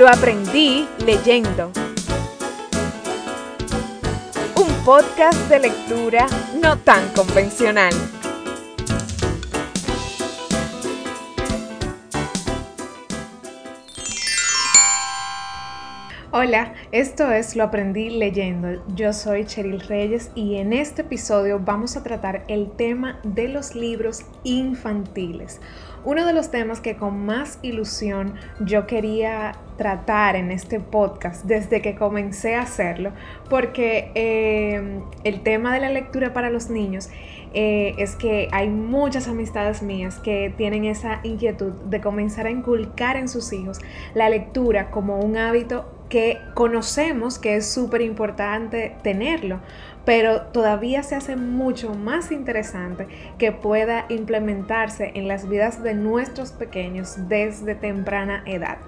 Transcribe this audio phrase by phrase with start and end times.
[0.00, 1.70] Lo aprendí leyendo.
[4.56, 6.26] Un podcast de lectura
[6.58, 7.92] no tan convencional.
[16.32, 18.82] Hola, esto es Lo aprendí leyendo.
[18.94, 23.74] Yo soy Cheryl Reyes y en este episodio vamos a tratar el tema de los
[23.74, 25.60] libros infantiles.
[26.04, 31.82] Uno de los temas que con más ilusión yo quería tratar en este podcast desde
[31.82, 33.12] que comencé a hacerlo,
[33.48, 37.10] porque eh, el tema de la lectura para los niños
[37.52, 43.16] eh, es que hay muchas amistades mías que tienen esa inquietud de comenzar a inculcar
[43.16, 43.78] en sus hijos
[44.14, 49.60] la lectura como un hábito que conocemos que es súper importante tenerlo,
[50.04, 53.06] pero todavía se hace mucho más interesante
[53.38, 58.78] que pueda implementarse en las vidas de nuestros pequeños desde temprana edad.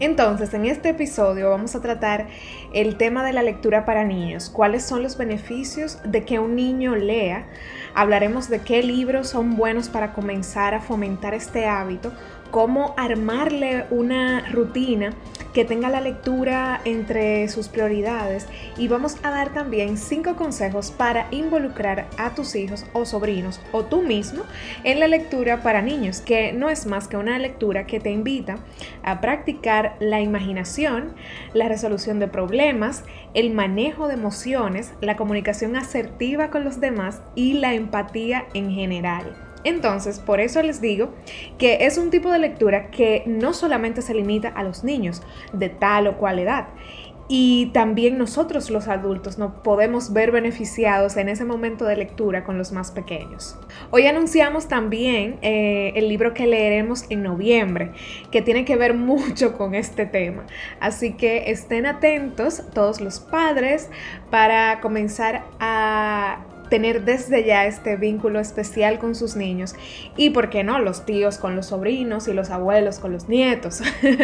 [0.00, 2.26] Entonces, en este episodio vamos a tratar
[2.72, 6.96] el tema de la lectura para niños, cuáles son los beneficios de que un niño
[6.96, 7.46] lea,
[7.94, 12.12] hablaremos de qué libros son buenos para comenzar a fomentar este hábito,
[12.54, 15.12] cómo armarle una rutina
[15.52, 21.26] que tenga la lectura entre sus prioridades y vamos a dar también cinco consejos para
[21.32, 24.44] involucrar a tus hijos o sobrinos o tú mismo
[24.84, 28.58] en la lectura para niños, que no es más que una lectura que te invita
[29.02, 31.12] a practicar la imaginación,
[31.54, 33.02] la resolución de problemas,
[33.34, 39.43] el manejo de emociones, la comunicación asertiva con los demás y la empatía en general.
[39.64, 41.10] Entonces, por eso les digo
[41.58, 45.70] que es un tipo de lectura que no solamente se limita a los niños de
[45.70, 46.68] tal o cual edad,
[47.26, 52.58] y también nosotros los adultos nos podemos ver beneficiados en ese momento de lectura con
[52.58, 53.56] los más pequeños.
[53.90, 57.92] Hoy anunciamos también eh, el libro que leeremos en noviembre,
[58.30, 60.44] que tiene que ver mucho con este tema.
[60.80, 63.88] Así que estén atentos todos los padres
[64.30, 69.74] para comenzar a tener desde ya este vínculo especial con sus niños
[70.16, 73.82] y, ¿por qué no?, los tíos con los sobrinos y los abuelos con los nietos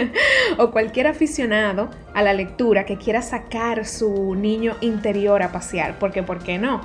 [0.58, 6.22] o cualquier aficionado a la lectura que quiera sacar su niño interior a pasear, porque,
[6.22, 6.80] ¿por qué no?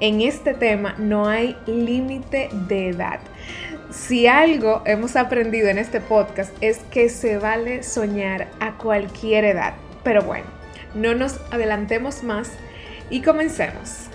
[0.00, 3.20] En este tema no hay límite de edad.
[3.90, 9.74] Si algo hemos aprendido en este podcast es que se vale soñar a cualquier edad.
[10.04, 10.46] Pero bueno,
[10.94, 12.52] no nos adelantemos más
[13.10, 14.09] y comencemos.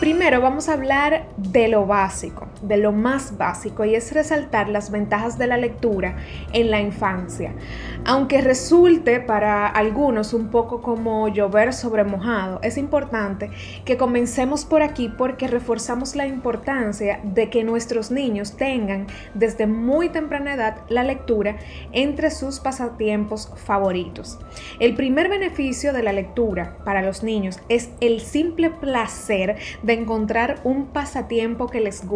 [0.00, 4.90] Primero vamos a hablar de lo básico, de lo más básico, y es resaltar las
[4.90, 6.16] ventajas de la lectura
[6.52, 7.54] en la infancia.
[8.04, 13.50] Aunque resulte para algunos un poco como llover sobre mojado, es importante
[13.84, 20.08] que comencemos por aquí porque reforzamos la importancia de que nuestros niños tengan desde muy
[20.08, 21.56] temprana edad la lectura
[21.92, 24.38] entre sus pasatiempos favoritos.
[24.80, 30.60] El primer beneficio de la lectura para los niños es el simple placer de encontrar
[30.64, 32.06] un pasatiempo que les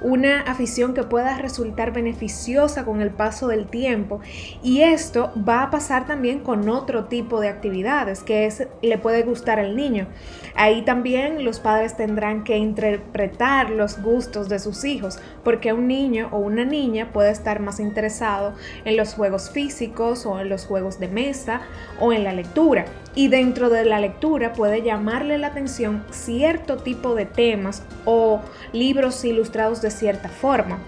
[0.00, 4.20] una afición que pueda resultar beneficiosa con el paso del tiempo
[4.62, 8.50] y esto va a pasar también con otro tipo de actividades que
[8.82, 10.08] le puede gustar al niño.
[10.54, 16.28] Ahí también los padres tendrán que interpretar los gustos de sus hijos porque un niño
[16.32, 20.98] o una niña puede estar más interesado en los juegos físicos o en los juegos
[20.98, 21.60] de mesa
[22.00, 27.14] o en la lectura y dentro de la lectura puede llamarle la atención cierto tipo
[27.16, 30.78] de temas o libros ilustrados de cierta forma.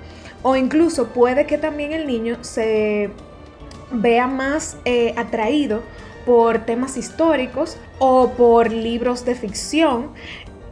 [0.43, 3.11] O incluso puede que también el niño se
[3.91, 5.83] vea más eh, atraído
[6.27, 10.11] por temas históricos o por libros de ficción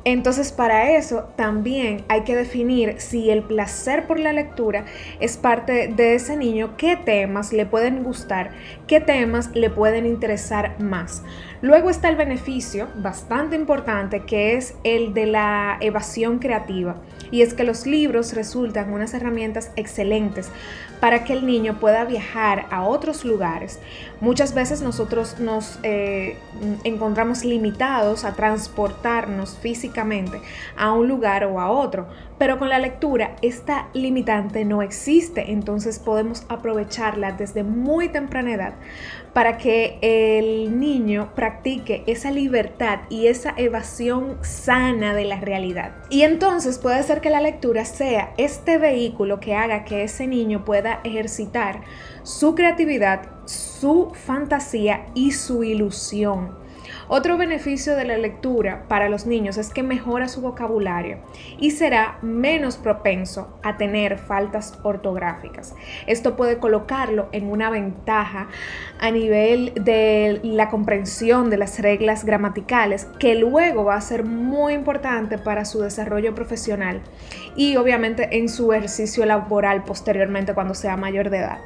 [0.07, 4.85] entonces para eso también hay que definir si el placer por la lectura
[5.19, 8.53] es parte de ese niño, qué temas le pueden gustar,
[8.87, 11.25] qué temas le pueden interesar más.
[11.63, 16.97] Luego está el beneficio bastante importante que es el de la evasión creativa
[17.31, 20.51] y es que los libros resultan unas herramientas excelentes
[21.01, 23.81] para que el niño pueda viajar a otros lugares.
[24.21, 26.37] Muchas veces nosotros nos eh,
[26.85, 30.41] encontramos limitados a transportarnos físicamente
[30.77, 32.07] a un lugar o a otro,
[32.39, 38.75] pero con la lectura esta limitante no existe, entonces podemos aprovecharla desde muy temprana edad
[39.37, 45.93] para que el niño practique esa libertad y esa evasión sana de la realidad.
[46.09, 50.65] Y entonces puede ser que la lectura sea este vehículo que haga que ese niño
[50.65, 51.83] pueda ejercitar
[52.23, 56.57] su creatividad, su fantasía y su ilusión.
[57.09, 61.19] Otro beneficio de la lectura para los niños es que mejora su vocabulario
[61.59, 65.75] y será menos propenso a tener faltas ortográficas.
[66.07, 68.49] Esto puede colocarlo en una ventaja
[69.01, 74.73] a nivel de la comprensión de las reglas gramaticales, que luego va a ser muy
[74.73, 77.01] importante para su desarrollo profesional
[77.55, 81.59] y obviamente en su ejercicio laboral posteriormente cuando sea mayor de edad.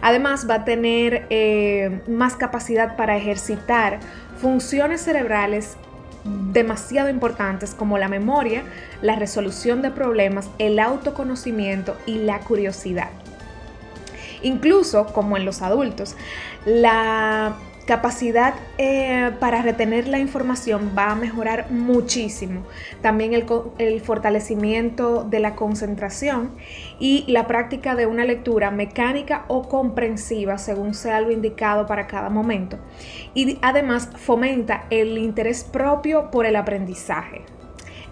[0.00, 4.00] Además va a tener eh, más capacidad para ejercitar
[4.42, 5.76] funciones cerebrales
[6.24, 8.64] demasiado importantes como la memoria,
[9.00, 13.10] la resolución de problemas, el autoconocimiento y la curiosidad.
[14.42, 16.16] Incluso, como en los adultos,
[16.64, 17.54] la
[17.86, 22.62] capacidad eh, para retener la información va a mejorar muchísimo.
[23.00, 26.52] También el, fortalecimiento de la concentración
[26.98, 32.30] y la práctica de una lectura mecánica o comprensiva según sea lo indicado para cada
[32.30, 32.78] momento.
[33.34, 37.42] Y además fomenta el interés propio por el aprendizaje.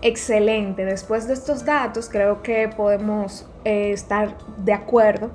[0.02, 5.30] Excelente, después de estos datos creo que podemos eh, estar de acuerdo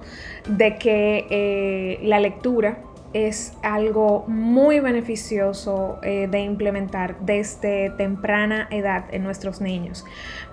[0.49, 2.79] de que eh, la lectura
[3.15, 10.03] es algo muy beneficioso eh, de implementar desde temprana edad en nuestros niños.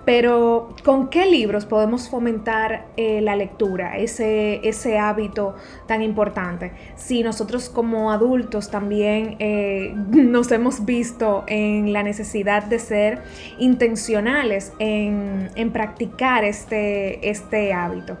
[0.05, 5.55] Pero, ¿con qué libros podemos fomentar eh, la lectura, ese, ese hábito
[5.87, 6.71] tan importante?
[6.95, 13.23] Si nosotros como adultos también eh, nos hemos visto en la necesidad de ser
[13.59, 18.17] intencionales en, practicar este, este hábito.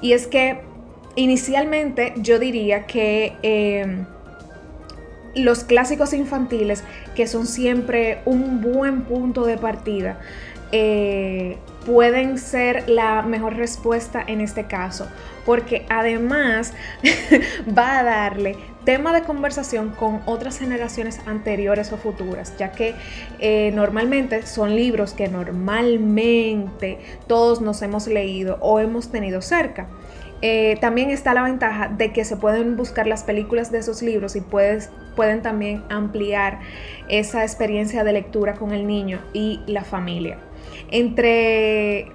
[0.00, 0.67] Y es que
[1.18, 4.06] Inicialmente yo diría que em,
[5.34, 6.84] los clásicos infantiles,
[7.16, 10.20] que son siempre un buen punto de partida,
[10.70, 15.08] eh, pueden ser la mejor respuesta en este caso,
[15.44, 16.72] porque además
[17.76, 18.54] va a darle
[18.84, 22.94] tema de conversación con otras generaciones anteriores o futuras, ya que
[23.40, 29.88] eh, normalmente son libros que normalmente todos nos hemos leído o hemos tenido cerca.
[30.40, 34.36] Eh, también está la ventaja de que se pueden buscar las películas de esos libros
[34.36, 36.60] y pueden también ampliar
[37.08, 40.38] esa experiencia de lectura con el niño y la familia.
[40.90, 42.12] Entre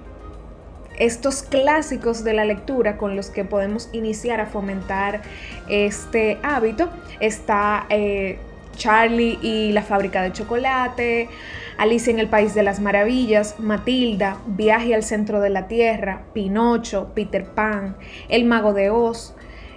[0.98, 5.22] estos clásicos de la lectura con los que podemos iniciar a fomentar
[5.68, 6.88] este hábito
[7.20, 8.38] está eh,
[8.76, 11.28] Charlie y la fábrica de chocolate,
[11.76, 17.12] Alicia en el País de las Maravillas, Matilda, Viaje al Centro de la Tierra, Pinocho,
[17.14, 17.96] Peter Pan,
[18.28, 19.34] El Mago de Oz,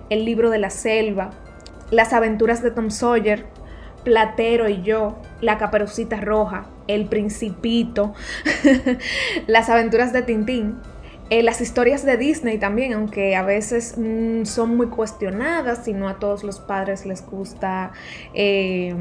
[0.09, 1.31] El Libro de la Selva,
[1.89, 3.45] Las Aventuras de Tom Sawyer,
[4.03, 8.13] Platero y yo, La Caperucita Roja, El Principito,
[9.47, 10.79] Las Aventuras de Tintín,
[11.29, 16.07] eh, las historias de Disney también, aunque a veces mm, son muy cuestionadas y no
[16.07, 17.91] a todos los padres les gusta
[18.33, 18.95] eh,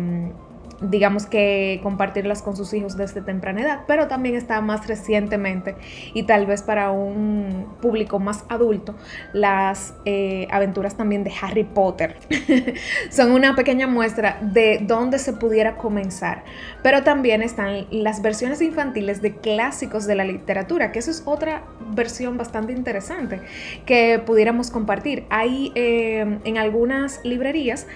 [0.81, 5.75] digamos que compartirlas con sus hijos desde temprana edad, pero también está más recientemente
[6.15, 8.95] y tal vez para un público más adulto,
[9.33, 12.17] las eh, aventuras también de Harry Potter.
[13.11, 16.45] Son una pequeña muestra de dónde se pudiera comenzar,
[16.83, 21.65] pero también están las versiones infantiles de clásicos de la literatura, que eso es otra
[21.95, 23.41] versión bastante interesante
[23.87, 25.25] que pudiéramos compartir.
[25.31, 27.87] Hay eh, en algunas librerías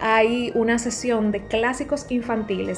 [0.00, 2.27] hay una sesión de clásicos infantiles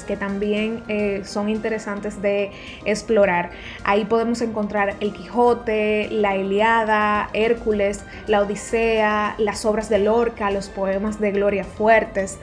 [0.07, 2.53] que también eh, son interesantes de
[2.85, 3.51] explorar.
[3.85, 10.69] Ahí podemos encontrar El Quijote, La Iliada, Hércules, La Odisea, las obras de Lorca, los
[10.69, 12.39] poemas de Gloria Fuertes.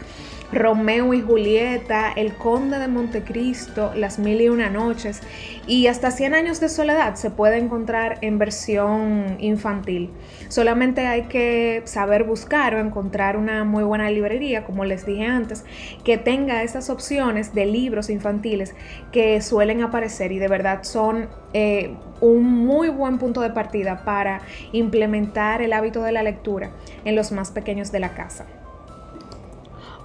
[0.51, 5.21] Romeo y Julieta, El Conde de Montecristo, Las Mil y Una Noches
[5.67, 10.11] y hasta 100 años de soledad se puede encontrar en versión infantil.
[10.47, 15.65] Solamente hay que saber buscar o encontrar una muy buena librería, como les dije antes,
[16.03, 18.73] que tenga esas opciones de libros infantiles
[19.11, 24.41] que suelen aparecer y de verdad son eh, un muy buen punto de partida para
[24.71, 26.71] implementar el hábito de la lectura
[27.03, 28.45] en los más pequeños de la casa.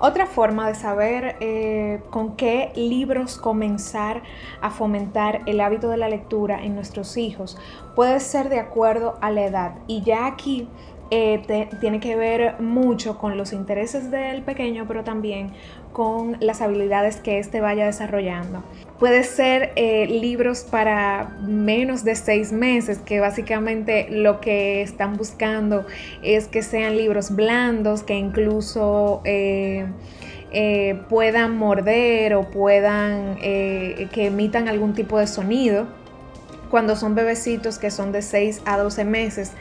[0.04, 4.25] Otra forma de saber eh, con qué libros comenzar
[4.61, 7.56] a fomentar el hábito de la lectura en nuestros hijos
[7.94, 9.75] puede ser de acuerdo a la edad.
[9.87, 10.66] Y ya aquí
[11.12, 15.52] eh, tiene que ver mucho con los intereses del pequeño, pero también
[15.92, 18.64] con las habilidades que éste vaya desarrollando.
[19.02, 25.85] Puede ser eh, libros para menos de seis meses, que básicamente lo que están buscando
[26.23, 29.21] es que sean libros blandos, que incluso...
[29.25, 29.88] Eh,
[31.09, 35.87] puedan morder o puedan que emitan algún tipo de sonido.
[36.73, 39.52] Cuando son bebecitos que son de 6 a 12 meses,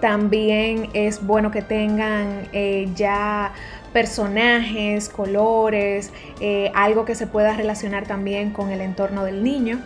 [0.00, 3.52] también es bueno que tengan eh, ya
[3.96, 9.80] personajes, colores, eh, algo que se pueda relacionar también con el entorno del niño.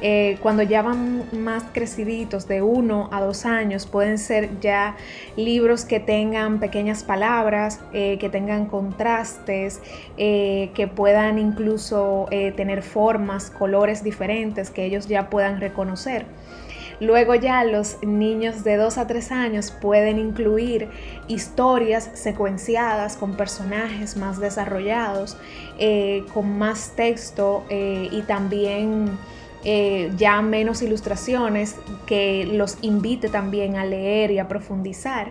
[0.00, 4.96] Eh, cuando ya van más creciditos, de uno a dos años, pueden ser ya
[5.36, 9.80] libros que tengan pequeñas palabras, eh, que tengan contrastes,
[10.16, 12.26] que puedan incluso
[12.56, 16.26] tener formas, colores diferentes que ellos ya puedan reconocer.
[17.02, 20.88] Luego ya los niños de 2 a 3 años pueden incluir
[21.26, 25.36] historias secuenciadas con personajes más desarrollados,
[26.32, 29.18] con más texto y también
[29.64, 35.30] eh, ya menos ilustraciones, que los invite también a leer y a profundizar.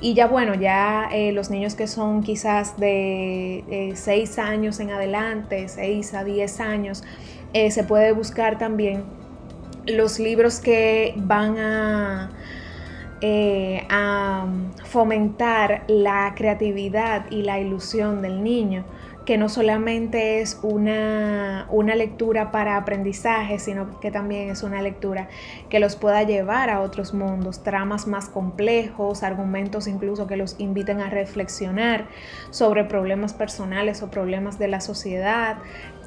[0.00, 5.68] Y ya bueno, ya eh, los niños que son quizás de 6 años en adelante,
[5.68, 7.04] 6 a 10 años,
[7.52, 9.04] eh, se puede buscar también
[9.88, 12.30] los libros que van a...
[13.90, 14.46] a
[14.84, 18.84] fomentar la creatividad y la ilusión del niño
[19.28, 25.28] que no solamente es una, una, lectura para aprendizaje, sino que también es una lectura
[25.68, 31.02] que los pueda llevar a otros mundos, tramas más complejos, argumentos incluso que los inviten
[31.02, 32.06] a reflexionar
[32.48, 35.58] sobre problemas personales o problemas de la sociedad,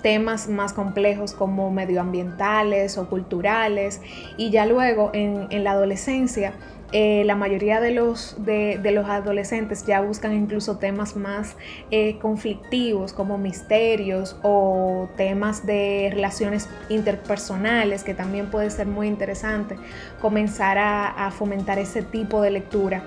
[0.01, 4.01] temas más complejos como medioambientales o culturales
[4.38, 6.53] y ya luego en, la adolescencia
[6.93, 11.55] eh, la mayoría de los, de, los, adolescentes ya buscan incluso temas más
[11.89, 19.77] eh, conflictivos como misterios o temas de relaciones interpersonales que también puede ser muy interesante
[20.20, 23.03] comenzar a, fomentar ese tipo de lectura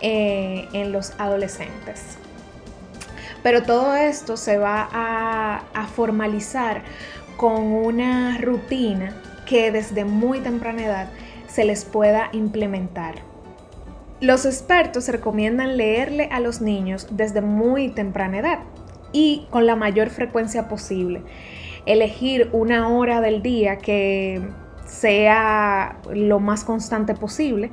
[0.00, 2.16] eh, en los adolescentes.
[3.42, 6.82] Pero todo esto se va a, formalizar
[7.36, 11.08] con una rutina que desde muy temprana edad
[11.46, 13.14] se les pueda implementar.
[14.20, 18.58] Los expertos recomiendan leerle a los niños desde muy temprana edad
[19.12, 21.22] y con la mayor frecuencia posible.
[21.86, 24.42] Elegir una hora del día que
[24.86, 27.70] sea lo más constante posible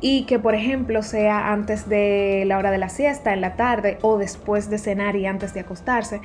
[0.00, 3.98] y que por ejemplo sea antes de la hora de la siesta, en la tarde
[4.02, 6.20] o después de cenar y antes de acostarse.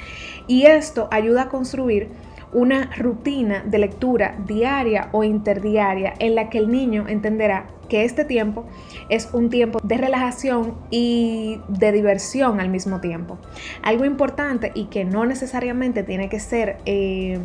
[0.48, 2.10] Y esto ayuda a construir
[2.54, 8.26] una rutina de lectura diaria o interdiaria en la que el niño entenderá que este
[8.26, 8.66] tiempo
[9.10, 13.38] es un tiempo de relajación y de diversión al mismo tiempo.
[13.84, 16.78] Algo importante y que no necesariamente tiene que ser...
[16.86, 17.40] Eh,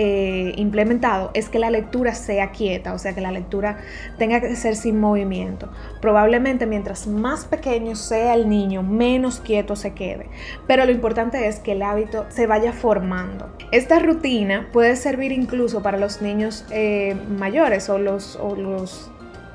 [0.00, 3.78] eh, implementado es que la lectura sea quieta, o sea, que la lectura
[4.16, 5.68] tenga que ser sin movimiento.
[6.00, 10.28] Probablemente mientras más pequeño sea el niño, menos quieto se quede.
[10.68, 13.52] Pero lo importante es que el hábito se vaya formando.
[13.72, 19.10] Esta rutina puede servir incluso para los niños eh, mayores o los, o los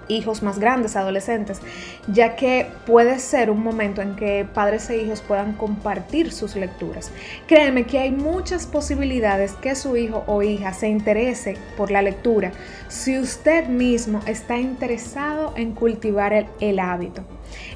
[0.07, 1.61] hijos más grandes, adolescentes,
[2.07, 7.11] ya que puede ser un momento en que padres e hijos puedan compartir sus lecturas.
[7.47, 12.51] Créeme que hay muchas posibilidades que su hijo o hija se interese por la lectura
[12.87, 17.23] si usted mismo está interesado en cultivar el, hábito.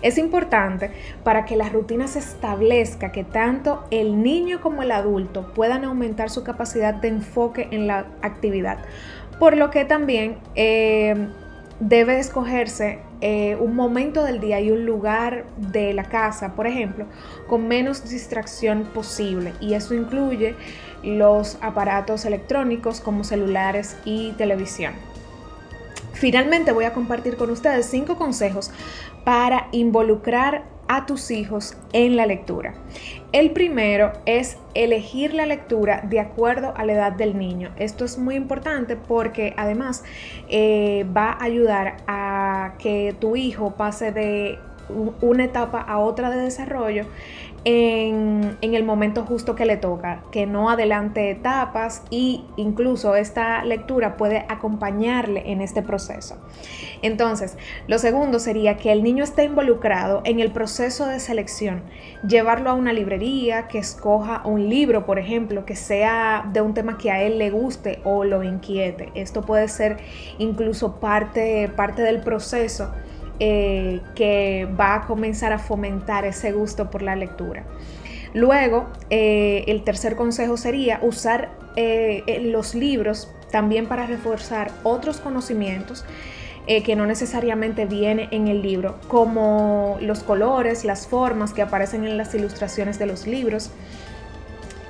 [0.02, 0.92] Es importante
[1.24, 6.30] para que la rutina se establezca que tanto el niño como el adulto puedan aumentar
[6.30, 8.80] su capacidad de enfoque en la actividad.
[9.40, 11.30] Por lo que también eh,
[11.80, 17.06] debe escogerse eh, un momento del día y un lugar de la casa, por ejemplo,
[17.48, 19.54] con menos distracción posible.
[19.60, 20.56] Y eso incluye
[21.04, 24.94] los aparatos electrónicos como celulares y televisión.
[26.14, 28.72] Finalmente voy a compartir con ustedes cinco consejos
[29.24, 32.74] para involucrar a tus hijos en la lectura.
[33.32, 37.72] El primero es elegir la lectura de acuerdo a la edad del niño.
[37.78, 40.04] Esto es muy importante porque además
[40.50, 44.60] eh, va a ayudar a que tu hijo pase de
[45.22, 47.06] una etapa a otra de desarrollo
[47.70, 54.16] en, el momento justo que le toca, que no adelante etapas y incluso esta lectura
[54.16, 56.38] puede acompañarle en este proceso.
[57.02, 57.58] Entonces,
[57.88, 61.84] lo segundo sería que el niño esté involucrado en el proceso de selección,
[62.26, 66.98] llevarlo a una librería, que escoja un libro, por ejemplo, que sea de un tema
[66.98, 69.12] que a él le guste o lo inquiete.
[69.14, 69.98] Esto puede ser
[70.38, 72.94] incluso parte, parte del proceso
[73.40, 77.64] eh, que va a comenzar a fomentar ese gusto por la lectura.
[78.34, 86.04] Luego, eh, el tercer consejo sería usar eh, los libros también para reforzar otros conocimientos
[86.84, 92.18] que no necesariamente vienen en el libro, como los colores, las formas que aparecen en
[92.18, 93.72] las ilustraciones de los libros,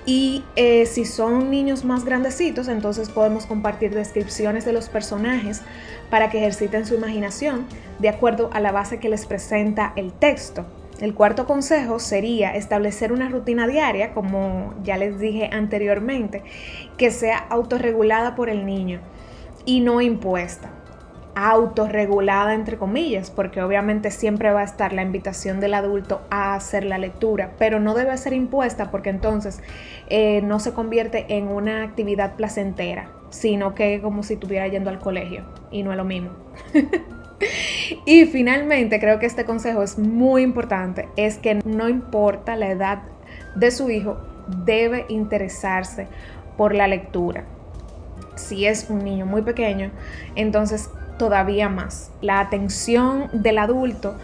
[0.08, 5.62] y eh, si son niños más grandecitos, entonces podemos compartir descripciones de los personajes
[6.10, 7.66] para que ejerciten su imaginación
[8.00, 10.66] de acuerdo a la base que les presenta el texto.
[11.02, 16.42] El cuarto consejo sería establecer una rutina diaria, como ya les dije anteriormente,
[16.98, 19.02] que sea autorregulada por el niño
[19.66, 20.72] y no impuesta
[21.40, 26.84] autorregulada, entre comillas, porque obviamente siempre va a estar la invitación del adulto a hacer
[26.84, 29.62] la lectura, pero no debe ser impuesta porque entonces
[30.10, 34.98] eh, no se convierte en una actividad placentera, sino que como si estuviera yendo al
[34.98, 36.32] colegio y no es lo mismo.
[38.08, 43.04] y finalmente, creo que este consejo es muy importante, es que no importa la edad
[43.54, 44.18] de su hijo,
[44.66, 46.08] debe interesarse
[46.58, 47.44] por la lectura.
[48.34, 49.92] Si es un niño muy pequeño,
[50.36, 52.12] entonces todavía más.
[52.22, 54.16] La atención del adulto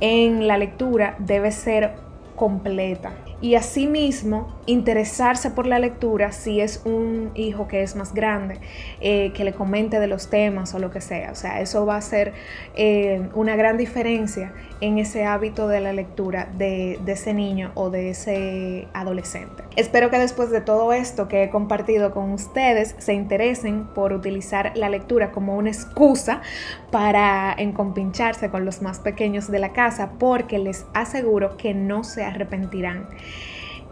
[0.00, 1.94] en la lectura debe ser
[2.36, 8.60] completa y asimismo interesarse por la lectura si es un hijo que es más grande,
[9.00, 11.30] eh, que le comente de los temas o lo que sea.
[11.30, 12.32] O sea, eso va a ser
[12.74, 18.10] eh, una gran diferencia en ese hábito de la lectura de, ese niño o de
[18.10, 19.62] ese adolescente.
[19.76, 24.72] Espero que después de todo esto que he compartido con ustedes se interesen por utilizar
[24.76, 26.42] la lectura como una excusa
[26.90, 32.24] para encompancharse con los más pequeños de la casa porque les aseguro que no se
[32.24, 33.08] arrepentirán.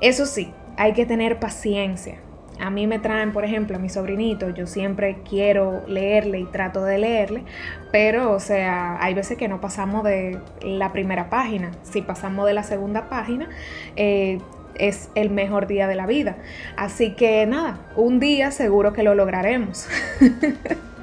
[0.00, 2.18] Eso sí, hay que tener paciencia.
[2.58, 6.84] A mí me traen, por ejemplo, a mi sobrinito, yo siempre quiero leerle y trato
[6.84, 7.44] de leerle,
[7.92, 11.72] pero, o sea, hay veces que no pasamos de la primera página.
[11.82, 13.50] Si pasamos de la segunda página,
[13.96, 14.38] eh,
[14.78, 16.36] es el mejor día de la vida.
[16.76, 19.86] Así que nada, un día seguro que lo lograremos.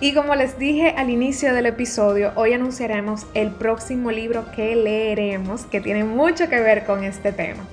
[0.00, 5.64] Y como les dije al inicio del episodio, hoy anunciaremos el próximo libro que leeremos,
[5.66, 7.64] que tiene mucho que ver con este tema.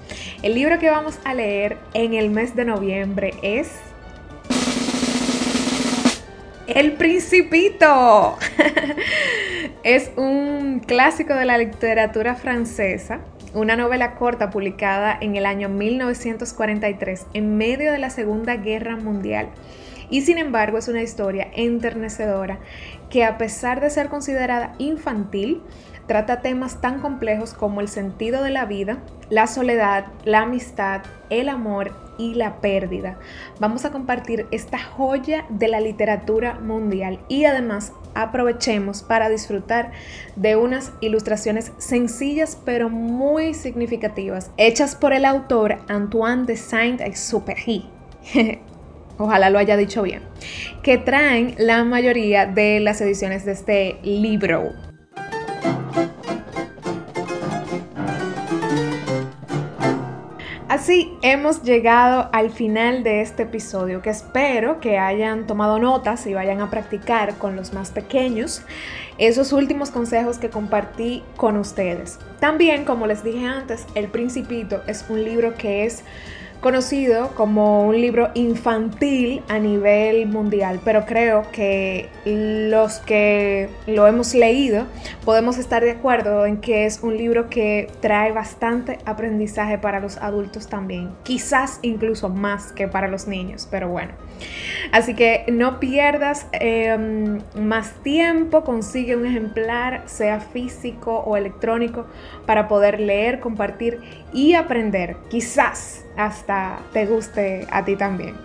[0.44, 3.72] El libro que vamos a leer en el mes de noviembre es...
[6.68, 8.38] El Principito.
[9.84, 13.20] es un clásico de la literatura francesa
[13.54, 19.50] una novela corta publicada en el año 1943 en medio de la Segunda Guerra Mundial
[20.12, 22.60] y sin embargo es una historia enternecedora
[23.10, 25.63] que a pesar de ser considerada infantil,
[26.06, 31.50] trata temas tan complejos como el sentido de la vida, la soledad, la amistad, el
[31.50, 33.17] amor y la pérdida.
[33.60, 39.91] Vamos a compartir esta joya de la literatura mundial y además aprovechemos para disfrutar
[40.36, 47.89] de unas ilustraciones sencillas pero muy significativas hechas por el autor Antoine de Saint-Exupéry.
[49.21, 50.21] ojalá lo haya dicho bien,
[50.84, 54.71] que traen la mayoría de las ediciones de este libro.
[60.71, 66.34] Así hemos llegado al final de este episodio que espero que hayan tomado notas y
[66.34, 68.63] vayan a practicar con los más pequeños
[69.17, 72.19] esos últimos consejos que compartí con ustedes.
[72.39, 76.03] También, como les dije antes, El Principito es un libro que es
[76.62, 84.34] conocido como un libro infantil a nivel mundial, pero creo que los que lo hemos
[84.34, 84.86] leído
[85.26, 90.17] podemos estar de acuerdo en que es un libro que trae bastante aprendizaje para los
[90.17, 94.13] adultos también, quizás incluso más que para los niños, pero bueno.
[94.91, 102.06] Así que no pierdas em, más tiempo, consigue un ejemplar, sea físico o electrónico,
[102.45, 103.99] para poder leer, compartir
[104.34, 105.15] y aprender.
[105.30, 108.36] Quizás hasta te guste a ti también.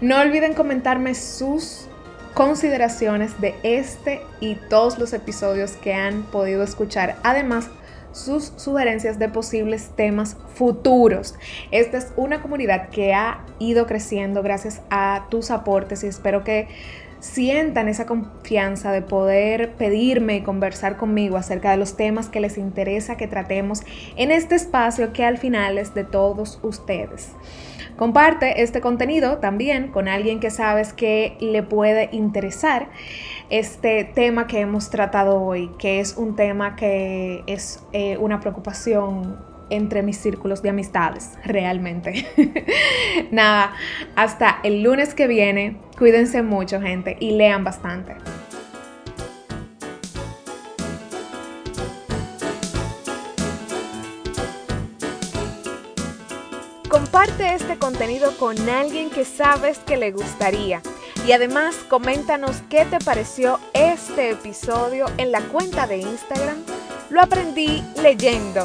[0.00, 1.86] No olviden comentarme sus
[2.34, 7.16] consideraciones de este y todos los episodios que han podido escuchar.
[7.22, 7.68] Además,
[8.12, 11.34] sus sugerencias de posibles temas futuros.
[11.70, 16.68] Esta es una comunidad que ha ido creciendo gracias a tus aportes y espero que
[17.20, 22.56] sientan esa confianza de poder pedirme y conversar conmigo acerca de los temas que les
[22.58, 23.82] interesa que tratemos
[24.16, 27.32] en este espacio que al final es de todos ustedes.
[27.96, 32.88] Comparte este contenido también con alguien que sabes que le puede interesar
[33.50, 39.38] este tema que hemos tratado hoy, que es un tema que es eh, una preocupación
[39.70, 42.26] entre mis círculos de amistades, realmente.
[43.30, 43.72] Nada,
[44.16, 48.14] hasta el lunes que viene, cuídense mucho gente y lean bastante.
[56.88, 60.82] Comparte este contenido con alguien que sabes que le gustaría.
[61.26, 66.56] Y además coméntanos qué te pareció este episodio en la cuenta de Instagram.
[67.10, 68.64] Lo aprendí leyendo